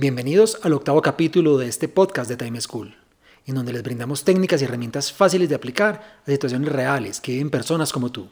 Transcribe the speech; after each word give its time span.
Bienvenidos 0.00 0.58
al 0.62 0.72
octavo 0.72 1.02
capítulo 1.02 1.58
de 1.58 1.68
este 1.68 1.86
podcast 1.86 2.30
de 2.30 2.38
Time 2.38 2.58
School, 2.62 2.96
en 3.44 3.54
donde 3.54 3.74
les 3.74 3.82
brindamos 3.82 4.24
técnicas 4.24 4.62
y 4.62 4.64
herramientas 4.64 5.12
fáciles 5.12 5.50
de 5.50 5.54
aplicar 5.54 6.22
a 6.26 6.30
situaciones 6.30 6.72
reales 6.72 7.20
que 7.20 7.32
viven 7.32 7.50
personas 7.50 7.92
como 7.92 8.10
tú. 8.10 8.30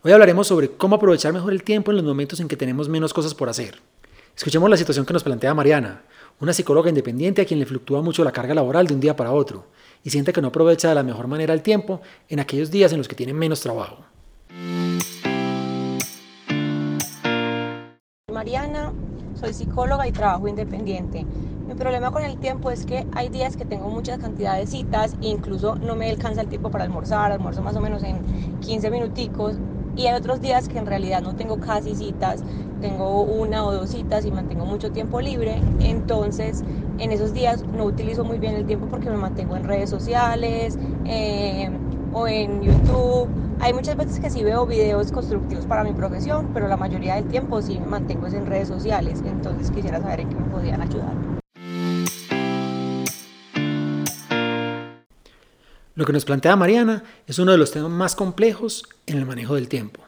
Hoy 0.00 0.12
hablaremos 0.12 0.46
sobre 0.46 0.70
cómo 0.70 0.96
aprovechar 0.96 1.34
mejor 1.34 1.52
el 1.52 1.62
tiempo 1.62 1.90
en 1.90 1.98
los 1.98 2.06
momentos 2.06 2.40
en 2.40 2.48
que 2.48 2.56
tenemos 2.56 2.88
menos 2.88 3.12
cosas 3.12 3.34
por 3.34 3.50
hacer. 3.50 3.82
Escuchemos 4.34 4.70
la 4.70 4.78
situación 4.78 5.04
que 5.04 5.12
nos 5.12 5.22
plantea 5.22 5.52
Mariana, 5.52 6.04
una 6.40 6.54
psicóloga 6.54 6.88
independiente 6.88 7.42
a 7.42 7.44
quien 7.44 7.60
le 7.60 7.66
fluctúa 7.66 8.00
mucho 8.00 8.24
la 8.24 8.32
carga 8.32 8.54
laboral 8.54 8.86
de 8.86 8.94
un 8.94 9.00
día 9.00 9.14
para 9.14 9.32
otro 9.32 9.66
y 10.02 10.08
siente 10.08 10.32
que 10.32 10.40
no 10.40 10.48
aprovecha 10.48 10.88
de 10.88 10.94
la 10.94 11.02
mejor 11.02 11.26
manera 11.26 11.52
el 11.52 11.60
tiempo 11.60 12.00
en 12.30 12.40
aquellos 12.40 12.70
días 12.70 12.90
en 12.92 12.96
los 12.96 13.08
que 13.08 13.16
tiene 13.16 13.34
menos 13.34 13.60
trabajo. 13.60 14.06
Mariana 18.32 18.94
soy 19.44 19.52
psicóloga 19.52 20.08
y 20.08 20.12
trabajo 20.12 20.48
independiente. 20.48 21.26
Mi 21.68 21.74
problema 21.74 22.10
con 22.10 22.22
el 22.22 22.36
tiempo 22.38 22.70
es 22.70 22.86
que 22.86 23.06
hay 23.12 23.28
días 23.28 23.56
que 23.56 23.64
tengo 23.64 23.90
muchas 23.90 24.18
cantidades 24.18 24.70
de 24.70 24.78
citas 24.78 25.14
e 25.20 25.28
incluso 25.28 25.76
no 25.76 25.96
me 25.96 26.10
alcanza 26.10 26.40
el 26.40 26.48
tiempo 26.48 26.70
para 26.70 26.84
almorzar, 26.84 27.30
almuerzo 27.30 27.62
más 27.62 27.76
o 27.76 27.80
menos 27.80 28.02
en 28.02 28.22
15 28.60 28.90
minuticos 28.90 29.56
y 29.96 30.06
hay 30.06 30.14
otros 30.14 30.40
días 30.40 30.68
que 30.68 30.78
en 30.78 30.86
realidad 30.86 31.22
no 31.22 31.36
tengo 31.36 31.58
casi 31.60 31.94
citas, 31.94 32.42
tengo 32.80 33.22
una 33.22 33.64
o 33.64 33.72
dos 33.72 33.90
citas 33.90 34.24
y 34.24 34.30
mantengo 34.30 34.64
mucho 34.64 34.90
tiempo 34.90 35.20
libre, 35.20 35.62
entonces 35.80 36.62
en 36.98 37.12
esos 37.12 37.32
días 37.32 37.64
no 37.66 37.84
utilizo 37.84 38.24
muy 38.24 38.38
bien 38.38 38.54
el 38.54 38.66
tiempo 38.66 38.86
porque 38.88 39.10
me 39.10 39.16
mantengo 39.16 39.56
en 39.56 39.64
redes 39.64 39.90
sociales 39.90 40.78
eh, 41.04 41.70
o 42.14 42.28
en 42.28 42.62
YouTube 42.62 43.28
hay 43.60 43.72
muchas 43.72 43.96
veces 43.96 44.20
que 44.20 44.30
sí 44.30 44.44
veo 44.44 44.66
videos 44.66 45.10
constructivos 45.10 45.66
para 45.66 45.82
mi 45.82 45.92
profesión, 45.92 46.50
pero 46.54 46.68
la 46.68 46.76
mayoría 46.76 47.16
del 47.16 47.26
tiempo 47.26 47.60
sí 47.60 47.78
me 47.78 47.86
mantengo 47.86 48.26
en 48.28 48.46
redes 48.46 48.68
sociales, 48.68 49.20
entonces 49.24 49.70
quisiera 49.70 50.00
saber 50.00 50.20
en 50.20 50.28
qué 50.28 50.36
me 50.36 50.46
podían 50.46 50.80
ayudar. 50.80 51.12
Lo 55.96 56.04
que 56.04 56.12
nos 56.12 56.24
plantea 56.24 56.56
Mariana 56.56 57.04
es 57.26 57.38
uno 57.38 57.52
de 57.52 57.58
los 57.58 57.70
temas 57.70 57.90
más 57.90 58.16
complejos 58.16 58.84
en 59.06 59.18
el 59.18 59.26
manejo 59.26 59.54
del 59.54 59.68
tiempo, 59.68 60.00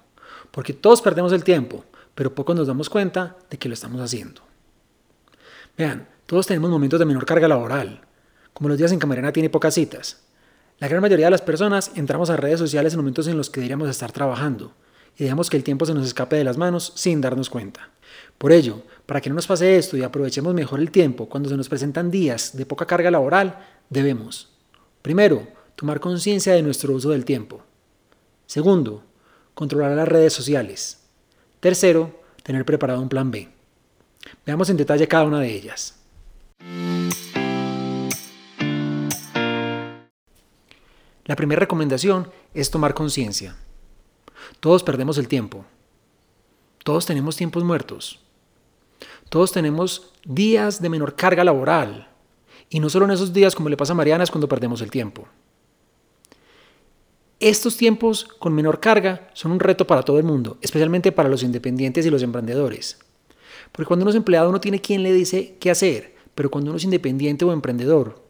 porque 0.51 0.73
todos 0.73 1.03
perdemos 1.03 1.33
el 1.33 1.45
tiempo, 1.45 1.85
pero 2.15 2.35
poco 2.35 2.55
nos 2.55 2.69
damos 2.69 2.89
cuenta 2.89 3.37
de 3.51 3.59
que 3.59 3.69
lo 3.69 3.75
estamos 3.75 4.01
haciendo. 4.01 4.43
Vean, 5.77 6.09
todos 6.27 6.47
tenemos 6.47 6.71
momentos 6.71 6.99
de 6.99 7.07
menor 7.07 7.27
carga 7.27 7.49
laboral, 7.49 8.01
como 8.53 8.69
los 8.69 8.79
días 8.79 8.93
en 8.93 8.99
que 8.99 9.07
Mariana 9.07 9.33
tiene 9.33 9.51
pocas 9.51 9.75
citas, 9.75 10.26
la 10.79 10.89
gran 10.89 11.01
mayoría 11.01 11.27
de 11.27 11.31
las 11.31 11.43
personas 11.43 11.93
entramos 11.95 12.29
a 12.29 12.37
redes 12.37 12.59
sociales 12.59 12.93
en 12.93 13.01
momentos 13.01 13.27
en 13.29 13.37
los 13.37 13.49
que 13.49 13.61
deberíamos 13.61 13.89
estar 13.89 14.13
trabajando 14.13 14.75
y 15.17 15.25
dejamos 15.25 15.49
que 15.49 15.57
el 15.57 15.65
tiempo 15.65 15.87
se 15.87 15.95
nos 15.95 16.07
escape 16.07 16.37
de 16.37 16.45
las 16.45 16.59
manos 16.59 16.93
sin 16.97 17.23
darnos 17.23 17.49
cuenta. 17.49 17.91
Por 18.37 18.53
ello, 18.53 18.83
para 19.07 19.23
que 19.23 19.31
no 19.31 19.37
nos 19.37 19.47
pase 19.47 19.79
esto 19.79 19.97
y 19.97 20.03
aprovechemos 20.03 20.53
mejor 20.53 20.81
el 20.81 20.91
tiempo 20.91 21.29
cuando 21.31 21.49
se 21.49 21.57
nos 21.57 21.71
presentan 21.71 22.11
días 22.11 22.55
de 22.57 22.67
poca 22.67 22.85
carga 22.87 23.11
laboral, 23.11 23.59
debemos, 23.89 24.51
primero, 25.01 25.49
tomar 25.77 25.99
conciencia 25.99 26.53
de 26.53 26.63
nuestro 26.63 26.93
uso 26.93 27.09
del 27.09 27.25
tiempo. 27.25 27.63
Segundo, 28.45 29.03
controlar 29.55 29.93
las 29.93 30.09
redes 30.09 30.35
sociales. 30.35 31.01
Tercero, 31.61 32.21
tener 32.43 32.67
preparado 32.67 33.01
un 33.01 33.09
plan 33.09 33.31
B. 33.31 33.49
Veamos 34.45 34.69
en 34.69 34.77
detalle 34.77 35.09
cada 35.09 35.25
una 35.25 35.41
de 35.41 35.55
ellas. 35.55 35.97
La 41.27 41.37
primera 41.37 41.61
recomendación 41.61 42.31
es 42.55 42.71
tomar 42.71 42.95
conciencia. 42.95 43.57
Todos 44.61 44.83
perdemos 44.83 45.19
el 45.19 45.29
tiempo. 45.29 45.65
Todos 46.85 47.05
tenemos 47.05 47.37
tiempos 47.37 47.65
muertos. 47.65 48.21
Todos 49.29 49.51
tenemos 49.51 50.13
días 50.25 50.81
de 50.81 50.89
menor 50.89 51.17
carga 51.17 51.43
laboral. 51.43 52.09
Y 52.71 52.79
no 52.79 52.89
solo 52.89 53.07
en 53.07 53.11
esos 53.11 53.33
días, 53.33 53.57
como 53.57 53.69
le 53.69 53.77
pasa 53.77 53.93
a 53.93 53.97
Mariana, 53.97 54.23
es 54.23 54.31
cuando 54.31 54.49
perdemos 54.49 54.81
el 54.83 54.91
tiempo. 54.91 55.27
Estos 57.41 57.77
tiempos 57.77 58.25
con 58.39 58.55
menor 58.55 58.79
carga 58.79 59.29
son 59.35 59.53
un 59.53 59.61
reto 59.61 59.87
para 59.87 60.03
todo 60.03 60.19
el 60.19 60.25
mundo, 60.25 60.59
especialmente 60.63 61.13
para 61.13 61.29
los 61.29 61.43
independientes 61.43 62.07
y 62.07 62.11
los 62.11 62.23
emprendedores. 62.23 62.99
Porque 63.73 63.87
cuando 63.87 64.05
uno 64.05 64.11
es 64.11 64.17
empleado 64.17 64.49
uno 64.49 64.61
tiene 64.61 64.81
quien 64.81 65.03
le 65.03 65.13
dice 65.13 65.57
qué 65.61 65.71
hacer, 65.71 66.15
pero 66.35 66.51
cuando 66.51 66.71
uno 66.71 66.79
es 66.79 66.85
independiente 66.85 67.45
o 67.45 67.53
emprendedor, 67.53 68.23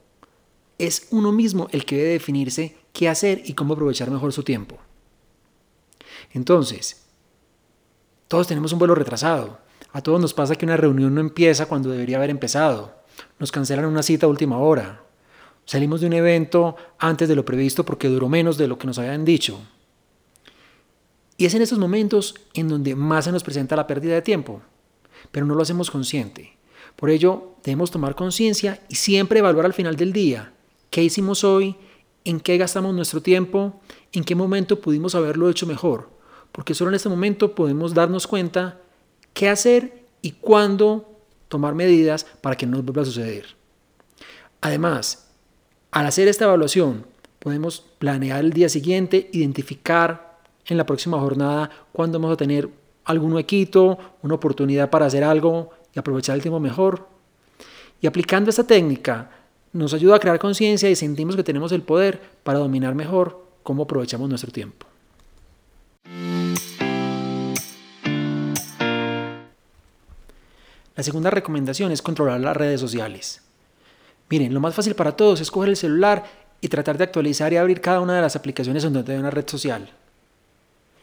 es 0.79 1.09
uno 1.11 1.31
mismo 1.31 1.69
el 1.71 1.85
que 1.85 1.97
debe 1.97 2.11
definirse 2.11 2.77
qué 2.97 3.11
hacer 3.11 3.43
y 3.45 3.53
cómo 3.53 3.75
aprovechar 3.75 4.11
mejor 4.11 4.33
su 4.33 4.43
tiempo. 4.43 4.79
Entonces, 6.33 7.05
todos 8.27 8.47
tenemos 8.47 8.73
un 8.73 8.79
vuelo 8.79 8.95
retrasado. 8.95 9.59
A 9.93 10.03
todos 10.03 10.19
nos 10.19 10.33
pasa 10.33 10.57
que 10.57 10.65
una 10.65 10.79
reunión 10.79 11.15
no 11.15 11.21
empieza 11.21 11.67
cuando 11.67 11.91
debería 11.91 12.17
haber 12.17 12.31
empezado. 12.31 12.95
Nos 13.39 13.53
cancelan 13.53 13.85
una 13.85 14.03
cita 14.03 14.25
a 14.25 14.31
última 14.31 14.59
hora. 14.59 15.03
Salimos 15.67 16.01
de 16.01 16.07
un 16.07 16.15
evento 16.15 16.77
antes 16.99 17.29
de 17.29 17.37
lo 17.37 17.45
previsto 17.45 17.85
porque 17.85 18.09
duró 18.09 18.31
menos 18.31 18.57
de 18.57 18.67
lo 18.67 18.79
que 18.79 18.87
nos 18.87 18.99
habían 18.99 19.27
dicho. 19.27 19.61
Y 21.37 21.45
es 21.45 21.55
en 21.55 21.61
estos 21.61 21.79
momentos 21.79 22.35
en 22.55 22.69
donde 22.69 22.95
más 22.95 23.27
se 23.27 23.33
nos 23.33 23.45
presenta 23.45 23.77
la 23.77 23.87
pérdida 23.87 24.15
de 24.15 24.23
tiempo, 24.23 24.63
pero 25.31 25.45
no 25.45 25.55
lo 25.55 25.61
hacemos 25.61 25.91
consciente. 25.91 26.57
Por 26.97 27.11
ello, 27.11 27.57
debemos 27.63 27.91
tomar 27.91 28.15
conciencia 28.15 28.81
y 28.89 28.95
siempre 28.95 29.41
evaluar 29.41 29.67
al 29.67 29.75
final 29.75 29.97
del 29.97 30.15
día 30.15 30.55
qué 30.89 31.03
hicimos 31.03 31.45
hoy 31.45 31.77
en 32.27 32.41
qué 32.41 32.59
gastamos 32.59 32.93
nuestro 32.93 33.23
tiempo, 33.23 33.81
en 34.13 34.25
qué 34.25 34.35
momento 34.35 34.81
pudimos 34.81 35.15
haberlo 35.15 35.49
hecho 35.49 35.65
mejor, 35.65 36.11
porque 36.51 36.75
solo 36.75 36.91
en 36.91 36.97
este 36.97 37.09
momento 37.09 37.55
podemos 37.55 37.95
darnos 37.95 38.27
cuenta 38.27 38.81
qué 39.33 39.49
hacer 39.49 40.03
y 40.23 40.33
cuándo 40.33 41.09
tomar 41.49 41.77
medidas 41.77 42.27
para 42.41 42.57
que 42.57 42.67
no 42.67 42.83
vuelva 42.83 43.03
a 43.03 43.05
suceder. 43.05 43.47
Además, 44.61 45.29
al 45.93 46.07
hacer 46.07 46.27
esta 46.27 46.47
evaluación, 46.47 47.07
podemos 47.39 47.85
planear 48.01 48.45
el 48.45 48.53
día 48.53 48.69
siguiente, 48.69 49.31
identificar 49.33 50.41
en 50.67 50.77
la 50.77 50.85
próxima 50.85 51.21
jornada 51.21 51.71
cuándo 51.93 52.19
vamos 52.19 52.35
a 52.35 52.37
tener 52.37 52.69
algún 53.05 53.35
huequito, 53.35 53.99
una 54.23 54.35
oportunidad 54.35 54.91
para 54.91 55.07
hacer 55.07 55.23
algo 55.23 55.71
y 55.95 55.99
aprovechar 56.01 56.35
el 56.35 56.43
tiempo 56.43 56.59
mejor. 56.59 57.07
Y 58.01 58.09
aplicando 58.09 58.51
esta 58.51 58.67
técnica, 58.67 59.31
nos 59.73 59.95
ayuda 59.95 60.17
a 60.17 60.19
crear 60.21 60.39
conciencia 60.39 60.89
y 60.91 60.97
sentimos 60.97 61.37
que 61.37 61.45
tenemos 61.45 61.73
el 61.73 61.83
poder 61.83 62.21
para 62.43 62.59
dominar 62.59 62.95
mejor 62.95 63.45
cómo 63.63 63.85
aprovechamos 63.85 64.29
nuestro 64.29 64.53
tiempo. 64.53 64.87
La 70.97 71.03
segunda 71.03 71.29
recomendación 71.29 71.93
es 71.93 72.01
controlar 72.01 72.41
las 72.41 72.57
redes 72.57 72.81
sociales. 72.81 73.43
Miren, 74.31 74.55
lo 74.55 74.61
más 74.61 74.75
fácil 74.75 74.95
para 74.95 75.15
todos 75.15 75.41
es 75.41 75.51
coger 75.51 75.69
el 75.69 75.77
celular 75.77 76.25
y 76.61 76.69
tratar 76.69 76.97
de 76.97 77.05
actualizar 77.05 77.53
y 77.53 77.57
abrir 77.57 77.81
cada 77.83 78.01
una 78.01 78.17
de 78.17 78.23
las 78.23 78.35
aplicaciones 78.35 78.83
donde 78.83 79.13
hay 79.13 79.19
una 79.19 79.31
red 79.31 79.47
social. 79.47 79.91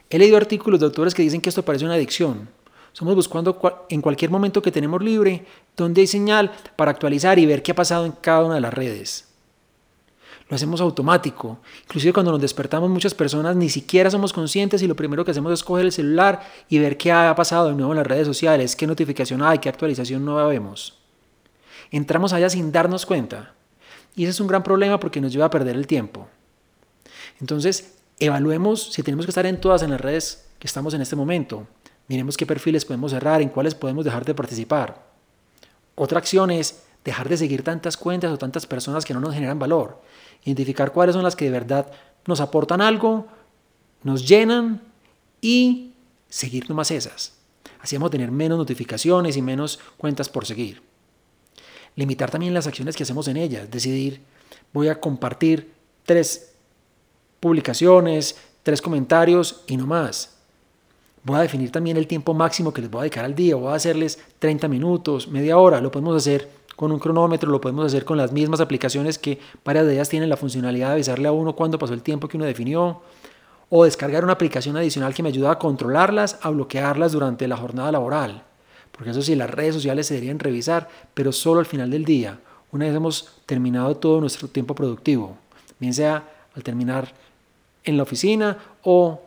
He 0.10 0.18
leído 0.18 0.38
artículos 0.38 0.80
de 0.80 0.88
autores 0.88 1.14
que 1.14 1.22
dicen 1.22 1.42
que 1.42 1.50
esto 1.50 1.64
parece 1.64 1.86
una 1.86 1.94
adicción, 1.94 2.50
somos 2.94 3.16
buscando 3.16 3.60
en 3.90 4.02
cualquier 4.02 4.32
momento 4.32 4.62
que 4.62 4.72
tenemos 4.72 5.04
libre 5.04 5.46
donde 5.76 6.02
hay 6.02 6.08
señal 6.08 6.52
para 6.76 6.92
actualizar 6.92 7.40
y 7.40 7.46
ver 7.46 7.64
qué 7.64 7.72
ha 7.72 7.76
pasado 7.76 8.06
en 8.06 8.14
cada 8.14 8.46
una 8.46 8.56
de 8.56 8.62
las 8.62 8.74
redes. 8.74 9.28
Lo 10.48 10.56
hacemos 10.56 10.82
automático. 10.82 11.58
Inclusive 11.86 12.14
cuando 12.14 12.32
nos 12.32 12.42
despertamos 12.42 12.90
muchas 12.90 13.16
personas 13.16 13.56
ni 13.56 13.70
siquiera 13.70 14.12
somos 14.12 14.32
conscientes 14.32 14.84
y 14.84 14.88
lo 14.88 14.96
primero 14.96 15.26
que 15.26 15.32
hacemos 15.32 15.52
es 15.52 15.64
coger 15.64 15.86
el 15.86 15.92
celular 15.92 16.48
y 16.70 16.78
ver 16.78 16.96
qué 16.98 17.12
ha 17.12 17.34
pasado 17.36 17.70
de 17.70 17.74
nuevo 17.74 17.94
en 17.94 17.98
las 17.98 18.08
redes 18.08 18.28
sociales, 18.28 18.76
qué 18.76 18.86
notificación 18.86 19.42
hay, 19.42 19.58
qué 19.58 19.70
actualización 19.70 20.24
nueva 20.24 20.48
vemos. 20.48 21.00
Entramos 21.90 22.34
allá 22.34 22.50
sin 22.50 22.72
darnos 22.72 23.06
cuenta. 23.06 23.54
Y 24.16 24.24
ese 24.24 24.32
es 24.32 24.40
un 24.40 24.48
gran 24.48 24.62
problema 24.62 25.00
porque 25.00 25.20
nos 25.20 25.32
lleva 25.32 25.46
a 25.46 25.50
perder 25.50 25.76
el 25.76 25.88
tiempo. 25.88 26.28
Entonces, 27.42 27.96
evaluemos 28.20 28.94
si 28.94 29.02
tenemos 29.02 29.26
que 29.26 29.32
estar 29.32 29.48
en 29.48 29.60
todas 29.60 29.82
en 29.82 29.90
las 29.90 30.02
redes 30.02 30.46
que 30.60 30.68
estamos 30.68 30.94
en 30.94 31.02
este 31.02 31.16
momento. 31.16 31.68
Miremos 32.14 32.38
qué 32.38 32.46
perfiles 32.46 32.86
podemos 32.86 33.12
cerrar, 33.12 33.42
en 33.42 33.50
cuáles 33.50 33.74
podemos 33.74 34.06
dejar 34.06 34.24
de 34.24 34.36
participar. 34.36 35.04
Otra 35.96 36.20
acción 36.20 36.52
es 36.52 36.84
dejar 37.04 37.28
de 37.28 37.38
seguir 37.38 37.64
tantas 37.64 37.98
cuentas 37.98 38.32
o 38.32 38.38
tantas 38.38 38.68
personas 38.68 39.04
que 39.04 39.16
no 39.16 39.20
nos 39.20 39.34
generan 39.34 39.58
valor. 39.58 40.00
Identificar 40.46 40.92
cuáles 40.92 41.16
son 41.16 41.24
las 41.24 41.36
que 41.36 41.46
de 41.46 41.52
verdad 41.52 41.92
nos 42.28 42.40
aportan 42.40 42.82
algo, 42.82 43.26
nos 44.04 44.28
llenan 44.28 44.80
y 45.42 45.94
seguir 46.30 46.70
nomás 46.70 46.92
esas. 46.92 47.34
Así 47.82 47.96
vamos 47.96 48.10
a 48.10 48.12
tener 48.12 48.30
menos 48.30 48.60
notificaciones 48.60 49.36
y 49.36 49.42
menos 49.42 49.80
cuentas 49.98 50.30
por 50.30 50.46
seguir. 50.46 50.84
Limitar 51.96 52.30
también 52.30 52.54
las 52.54 52.68
acciones 52.68 52.96
que 52.96 53.02
hacemos 53.02 53.28
en 53.28 53.38
ellas. 53.38 53.72
Decidir, 53.72 54.22
voy 54.72 54.88
a 54.88 55.00
compartir 55.00 55.74
tres 56.06 56.54
publicaciones, 57.40 58.38
tres 58.62 58.84
comentarios 58.84 59.64
y 59.66 59.78
no 59.78 59.88
más. 59.88 60.33
Voy 61.26 61.38
a 61.38 61.42
definir 61.42 61.72
también 61.72 61.96
el 61.96 62.06
tiempo 62.06 62.34
máximo 62.34 62.74
que 62.74 62.82
les 62.82 62.92
voy 62.92 63.00
a 63.00 63.04
dedicar 63.04 63.24
al 63.24 63.34
día. 63.34 63.56
Voy 63.56 63.72
a 63.72 63.76
hacerles 63.76 64.20
30 64.40 64.68
minutos, 64.68 65.30
media 65.30 65.58
hora. 65.58 65.80
Lo 65.80 65.90
podemos 65.90 66.18
hacer 66.18 66.50
con 66.76 66.92
un 66.92 67.00
cronómetro, 67.00 67.50
lo 67.50 67.62
podemos 67.62 67.86
hacer 67.86 68.04
con 68.04 68.18
las 68.18 68.32
mismas 68.34 68.60
aplicaciones 68.60 69.18
que 69.18 69.40
varias 69.64 69.86
de 69.86 69.94
ellas 69.94 70.10
tienen 70.10 70.28
la 70.28 70.36
funcionalidad 70.36 70.88
de 70.88 70.94
avisarle 70.94 71.28
a 71.30 71.32
uno 71.32 71.56
cuándo 71.56 71.80
pasó 71.80 71.94
el 71.94 72.02
tiempo 72.02 72.28
que 72.28 72.36
uno 72.36 72.46
definió. 72.46 73.02
O 73.70 73.86
descargar 73.86 74.24
una 74.24 74.34
aplicación 74.34 74.76
adicional 74.76 75.14
que 75.14 75.24
me 75.24 75.30
ayuda 75.30 75.52
a 75.52 75.60
controlarlas, 75.60 76.38
a 76.42 76.50
bloquearlas 76.50 77.14
durante 77.14 77.48
la 77.48 77.58
jornada 77.58 77.92
laboral. 77.92 78.44
Porque 78.92 79.12
eso 79.12 79.22
sí, 79.22 79.34
las 79.36 79.50
redes 79.50 79.76
sociales 79.76 80.08
se 80.08 80.16
deberían 80.16 80.40
revisar, 80.40 80.90
pero 81.14 81.32
solo 81.32 81.60
al 81.60 81.66
final 81.66 81.90
del 81.90 82.06
día, 82.06 82.40
una 82.72 82.86
vez 82.86 82.96
hemos 82.96 83.30
terminado 83.46 83.96
todo 83.96 84.20
nuestro 84.20 84.48
tiempo 84.48 84.76
productivo, 84.76 85.38
bien 85.80 85.94
sea 85.94 86.24
al 86.56 86.64
terminar 86.64 87.14
en 87.84 87.98
la 87.98 88.04
oficina 88.04 88.58
o 88.84 89.22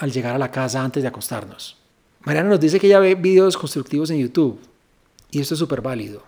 al 0.00 0.10
llegar 0.10 0.34
a 0.34 0.38
la 0.38 0.50
casa 0.50 0.82
antes 0.82 1.02
de 1.02 1.08
acostarnos. 1.08 1.76
Mariana 2.24 2.48
nos 2.48 2.60
dice 2.60 2.80
que 2.80 2.88
ya 2.88 2.98
ve 2.98 3.14
videos 3.14 3.56
constructivos 3.56 4.10
en 4.10 4.18
YouTube 4.18 4.58
y 5.30 5.40
esto 5.40 5.54
es 5.54 5.60
súper 5.60 5.82
válido. 5.82 6.22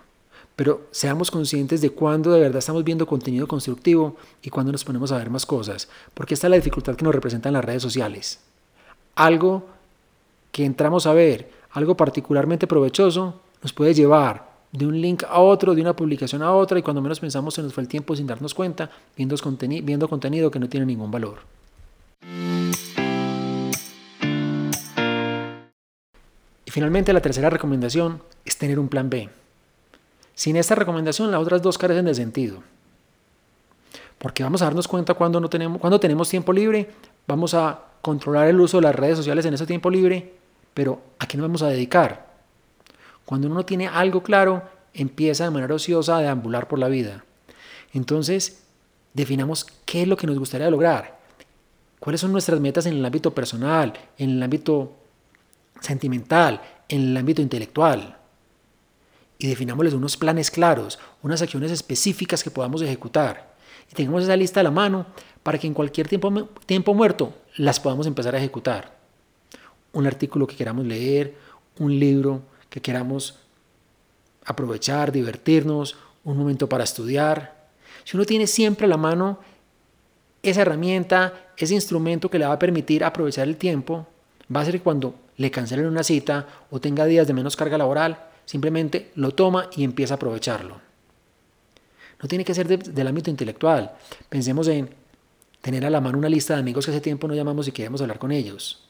Pero 0.55 0.87
seamos 0.91 1.31
conscientes 1.31 1.81
de 1.81 1.89
cuándo 1.89 2.31
de 2.31 2.39
verdad 2.39 2.59
estamos 2.59 2.83
viendo 2.83 3.07
contenido 3.07 3.47
constructivo 3.47 4.15
y 4.43 4.51
cuándo 4.51 4.71
nos 4.71 4.83
ponemos 4.83 5.11
a 5.11 5.17
ver 5.17 5.31
más 5.31 5.47
cosas, 5.47 5.89
porque 6.13 6.35
esta 6.35 6.45
es 6.45 6.51
la 6.51 6.57
dificultad 6.57 6.95
que 6.95 7.03
nos 7.03 7.15
representan 7.15 7.53
las 7.53 7.65
redes 7.65 7.81
sociales. 7.81 8.39
Algo 9.15 9.65
que 10.51 10.63
entramos 10.63 11.07
a 11.07 11.13
ver, 11.13 11.49
algo 11.71 11.97
particularmente 11.97 12.67
provechoso, 12.67 13.41
nos 13.63 13.73
puede 13.73 13.95
llevar 13.95 14.53
de 14.71 14.85
un 14.85 15.01
link 15.01 15.23
a 15.27 15.39
otro, 15.39 15.73
de 15.73 15.81
una 15.81 15.95
publicación 15.95 16.43
a 16.43 16.53
otra, 16.53 16.77
y 16.77 16.83
cuando 16.83 17.01
menos 17.01 17.19
pensamos 17.19 17.55
se 17.55 17.63
nos 17.63 17.73
fue 17.73 17.81
el 17.81 17.89
tiempo 17.89 18.15
sin 18.15 18.27
darnos 18.27 18.53
cuenta, 18.53 18.91
viendo 19.17 20.07
contenido 20.07 20.51
que 20.51 20.59
no 20.59 20.69
tiene 20.69 20.85
ningún 20.85 21.09
valor. 21.09 21.39
Finalmente 26.73 27.13
la 27.13 27.21
tercera 27.21 27.51
recomendación 27.51 28.19
es 28.43 28.57
tener 28.57 28.79
un 28.79 28.89
plan 28.89 29.07
B. 29.07 29.29
Sin 30.33 30.55
esta 30.55 30.73
recomendación, 30.73 31.29
las 31.29 31.39
otras 31.39 31.61
dos 31.61 31.77
carecen 31.77 32.05
de 32.05 32.15
sentido. 32.15 32.63
Porque 34.17 34.41
vamos 34.41 34.63
a 34.63 34.65
darnos 34.65 34.87
cuenta 34.87 35.13
cuando, 35.13 35.39
no 35.39 35.51
tenemos, 35.51 35.79
cuando 35.79 35.99
tenemos 35.99 36.29
tiempo 36.29 36.51
libre, 36.51 36.89
vamos 37.27 37.53
a 37.53 37.79
controlar 38.01 38.47
el 38.47 38.59
uso 38.59 38.77
de 38.77 38.87
las 38.87 38.95
redes 38.95 39.17
sociales 39.17 39.45
en 39.45 39.53
ese 39.53 39.67
tiempo 39.67 39.91
libre, 39.91 40.33
pero 40.73 40.99
¿a 41.19 41.27
qué 41.27 41.37
nos 41.37 41.43
vamos 41.43 41.61
a 41.61 41.67
dedicar? 41.67 42.33
Cuando 43.23 43.45
uno 43.45 43.57
no 43.57 43.65
tiene 43.65 43.87
algo 43.87 44.23
claro, 44.23 44.63
empieza 44.95 45.43
de 45.43 45.51
manera 45.51 45.75
ociosa 45.75 46.17
a 46.17 46.21
deambular 46.21 46.67
por 46.67 46.79
la 46.79 46.87
vida. 46.87 47.23
Entonces, 47.93 48.63
definamos 49.13 49.67
qué 49.85 50.01
es 50.01 50.07
lo 50.07 50.17
que 50.17 50.25
nos 50.25 50.39
gustaría 50.39 50.71
lograr. 50.71 51.19
¿Cuáles 51.99 52.19
son 52.19 52.31
nuestras 52.31 52.59
metas 52.59 52.87
en 52.87 52.95
el 52.95 53.05
ámbito 53.05 53.29
personal, 53.35 53.93
en 54.17 54.31
el 54.31 54.41
ámbito 54.41 55.02
sentimental, 55.83 56.61
en 56.89 57.01
el 57.09 57.17
ámbito 57.17 57.41
intelectual? 57.41 58.17
y 59.43 59.47
definámosles 59.47 59.93
unos 59.93 60.15
planes 60.15 60.49
claros, 60.49 60.99
unas 61.21 61.41
acciones 61.41 61.69
específicas 61.69 62.41
que 62.41 62.49
podamos 62.49 62.81
ejecutar. 62.81 63.53
Y 63.91 63.93
tengamos 63.93 64.23
esa 64.23 64.37
lista 64.37 64.61
a 64.61 64.63
la 64.63 64.71
mano 64.71 65.05
para 65.43 65.57
que 65.57 65.67
en 65.67 65.73
cualquier 65.73 66.07
tiempo, 66.07 66.47
tiempo 66.65 66.93
muerto 66.93 67.33
las 67.57 67.77
podamos 67.77 68.07
empezar 68.07 68.33
a 68.33 68.37
ejecutar. 68.37 68.97
Un 69.91 70.07
artículo 70.07 70.47
que 70.47 70.55
queramos 70.55 70.85
leer, 70.85 71.35
un 71.77 71.99
libro 71.99 72.43
que 72.69 72.81
queramos 72.81 73.37
aprovechar, 74.45 75.11
divertirnos, 75.11 75.97
un 76.23 76.37
momento 76.37 76.69
para 76.69 76.85
estudiar. 76.85 77.67
Si 78.05 78.15
uno 78.15 78.25
tiene 78.25 78.47
siempre 78.47 78.85
a 78.85 78.89
la 78.89 78.97
mano 78.97 79.39
esa 80.41 80.61
herramienta, 80.61 81.51
ese 81.57 81.73
instrumento 81.73 82.29
que 82.29 82.39
le 82.39 82.45
va 82.45 82.53
a 82.53 82.59
permitir 82.59 83.03
aprovechar 83.03 83.45
el 83.45 83.57
tiempo, 83.57 84.07
va 84.55 84.61
a 84.61 84.65
ser 84.65 84.81
cuando 84.81 85.15
le 85.37 85.51
cancelen 85.51 85.85
una 85.85 86.03
cita 86.03 86.47
o 86.69 86.79
tenga 86.79 87.05
días 87.05 87.27
de 87.27 87.33
menos 87.33 87.55
carga 87.55 87.77
laboral, 87.77 88.17
Simplemente 88.45 89.11
lo 89.15 89.31
toma 89.31 89.69
y 89.75 89.83
empieza 89.83 90.15
a 90.15 90.17
aprovecharlo. 90.17 90.81
No 92.21 92.27
tiene 92.27 92.45
que 92.45 92.53
ser 92.53 92.67
del 92.67 93.07
ámbito 93.07 93.29
intelectual. 93.29 93.93
Pensemos 94.29 94.67
en 94.67 94.89
tener 95.61 95.85
a 95.85 95.89
la 95.89 96.01
mano 96.01 96.17
una 96.17 96.29
lista 96.29 96.53
de 96.53 96.59
amigos 96.59 96.85
que 96.85 96.91
hace 96.91 97.01
tiempo 97.01 97.27
no 97.27 97.35
llamamos 97.35 97.67
y 97.67 97.71
queremos 97.71 98.01
hablar 98.01 98.19
con 98.19 98.31
ellos. 98.31 98.83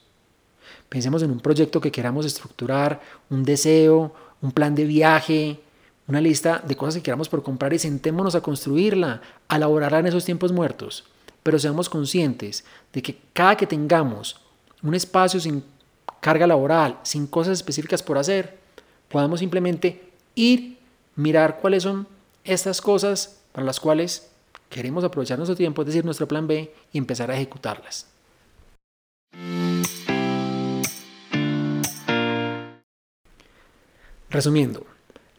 Pensemos 0.88 1.22
en 1.22 1.30
un 1.30 1.40
proyecto 1.40 1.80
que 1.80 1.92
queramos 1.92 2.26
estructurar, 2.26 3.00
un 3.30 3.44
deseo, 3.44 4.12
un 4.40 4.52
plan 4.52 4.74
de 4.74 4.84
viaje, 4.84 5.60
una 6.06 6.20
lista 6.20 6.62
de 6.66 6.76
cosas 6.76 6.96
que 6.96 7.02
queramos 7.02 7.28
por 7.28 7.42
comprar 7.42 7.72
y 7.72 7.78
sentémonos 7.78 8.34
a 8.34 8.40
construirla, 8.40 9.20
a 9.48 9.56
elaborarla 9.56 10.00
en 10.00 10.06
esos 10.06 10.24
tiempos 10.24 10.52
muertos. 10.52 11.04
Pero 11.42 11.58
seamos 11.58 11.88
conscientes 11.88 12.64
de 12.92 13.02
que 13.02 13.18
cada 13.32 13.56
que 13.56 13.66
tengamos 13.66 14.40
un 14.84 14.94
espacio 14.94 15.40
sin 15.40 15.64
carga 16.20 16.46
laboral, 16.46 17.00
sin 17.02 17.26
cosas 17.26 17.54
específicas 17.54 18.02
por 18.02 18.18
hacer, 18.18 18.58
podamos 19.08 19.40
simplemente 19.40 20.10
ir, 20.34 20.78
mirar 21.16 21.58
cuáles 21.60 21.82
son 21.82 22.06
estas 22.44 22.80
cosas 22.80 23.40
para 23.52 23.64
las 23.64 23.80
cuales 23.80 24.30
queremos 24.68 25.02
aprovechar 25.02 25.38
nuestro 25.38 25.56
tiempo, 25.56 25.82
es 25.82 25.86
decir, 25.86 26.04
nuestro 26.04 26.28
plan 26.28 26.46
B, 26.46 26.72
y 26.92 26.98
empezar 26.98 27.30
a 27.30 27.34
ejecutarlas. 27.34 28.06
Resumiendo, 34.28 34.84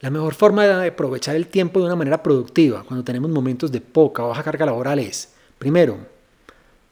la 0.00 0.10
mejor 0.10 0.34
forma 0.34 0.66
de 0.66 0.88
aprovechar 0.88 1.36
el 1.36 1.46
tiempo 1.46 1.78
de 1.78 1.86
una 1.86 1.96
manera 1.96 2.22
productiva 2.22 2.82
cuando 2.82 3.04
tenemos 3.04 3.30
momentos 3.30 3.70
de 3.70 3.80
poca 3.80 4.24
o 4.24 4.28
baja 4.28 4.42
carga 4.42 4.66
laboral 4.66 4.98
es, 4.98 5.34
primero, 5.58 6.15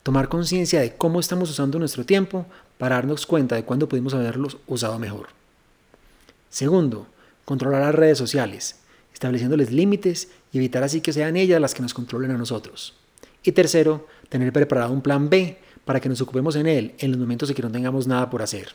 tomar 0.04 0.28
conciencia 0.28 0.80
de 0.80 0.94
cómo 0.94 1.18
estamos 1.18 1.50
usando 1.50 1.78
nuestro 1.78 2.04
tiempo 2.04 2.46
para 2.78 2.96
darnos 2.96 3.26
cuenta 3.26 3.56
de 3.56 3.64
cuándo 3.64 3.88
pudimos 3.88 4.12
haberlos 4.14 4.58
usado 4.66 4.98
mejor. 4.98 5.28
Segundo, 6.50 7.08
controlar 7.46 7.80
las 7.80 7.94
redes 7.94 8.18
sociales, 8.18 8.76
estableciéndoles 9.14 9.72
límites 9.72 10.28
y 10.52 10.58
evitar 10.58 10.84
así 10.84 11.00
que 11.00 11.14
sean 11.14 11.36
ellas 11.36 11.60
las 11.60 11.74
que 11.74 11.82
nos 11.82 11.94
controlen 11.94 12.30
a 12.30 12.38
nosotros. 12.38 12.94
Y 13.42 13.52
tercero, 13.52 14.06
tener 14.28 14.52
preparado 14.52 14.92
un 14.92 15.00
plan 15.00 15.30
B 15.30 15.58
para 15.86 16.00
que 16.00 16.10
nos 16.10 16.20
ocupemos 16.20 16.54
en 16.56 16.66
él 16.66 16.94
en 16.98 17.10
los 17.10 17.18
momentos 17.18 17.48
en 17.48 17.56
que 17.56 17.62
no 17.62 17.72
tengamos 17.72 18.06
nada 18.06 18.28
por 18.28 18.42
hacer. 18.42 18.72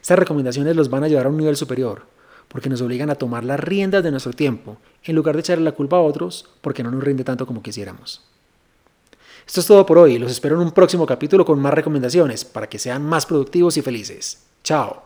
Estas 0.00 0.18
recomendaciones 0.18 0.74
los 0.74 0.88
van 0.88 1.04
a 1.04 1.08
llevar 1.08 1.26
a 1.26 1.30
un 1.30 1.36
nivel 1.36 1.56
superior, 1.56 2.06
porque 2.48 2.70
nos 2.70 2.80
obligan 2.80 3.10
a 3.10 3.14
tomar 3.16 3.44
las 3.44 3.60
riendas 3.60 4.02
de 4.02 4.10
nuestro 4.10 4.32
tiempo, 4.32 4.78
en 5.02 5.16
lugar 5.16 5.34
de 5.34 5.40
echarle 5.40 5.64
la 5.64 5.72
culpa 5.72 5.96
a 5.96 6.00
otros 6.00 6.48
porque 6.62 6.82
no 6.82 6.90
nos 6.90 7.04
rinde 7.04 7.24
tanto 7.24 7.46
como 7.46 7.62
quisiéramos. 7.62 8.22
Esto 9.46 9.60
es 9.60 9.66
todo 9.66 9.84
por 9.84 9.98
hoy, 9.98 10.18
los 10.18 10.32
espero 10.32 10.56
en 10.56 10.62
un 10.62 10.72
próximo 10.72 11.04
capítulo 11.04 11.44
con 11.44 11.60
más 11.60 11.74
recomendaciones 11.74 12.46
para 12.46 12.66
que 12.66 12.78
sean 12.78 13.04
más 13.04 13.26
productivos 13.26 13.76
y 13.76 13.82
felices. 13.82 14.42
Chao. 14.62 15.02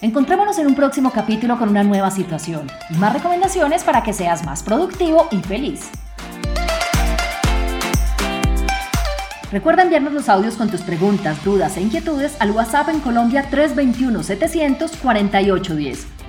Encontrémonos 0.00 0.56
en 0.58 0.68
un 0.68 0.76
próximo 0.76 1.10
capítulo 1.10 1.58
con 1.58 1.70
una 1.70 1.82
nueva 1.82 2.12
situación 2.12 2.68
y 2.90 2.94
más 2.98 3.12
recomendaciones 3.14 3.82
para 3.82 4.04
que 4.04 4.12
seas 4.12 4.44
más 4.44 4.62
productivo 4.62 5.26
y 5.32 5.40
feliz. 5.40 5.90
Recuerda 9.50 9.82
enviarnos 9.82 10.12
los 10.12 10.28
audios 10.28 10.54
con 10.56 10.70
tus 10.70 10.82
preguntas, 10.82 11.44
dudas 11.44 11.76
e 11.76 11.80
inquietudes 11.80 12.36
al 12.38 12.52
WhatsApp 12.52 12.90
en 12.90 13.00
Colombia 13.00 13.50
321-700-4810 13.50 16.23